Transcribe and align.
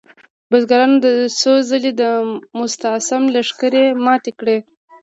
بزګرانو 0.49 0.97
څو 1.39 1.51
ځلې 1.69 1.91
د 2.01 2.03
مستعصم 2.59 3.23
لښکرې 3.33 3.85
ماتې 4.05 4.31
کړې. 4.39 4.57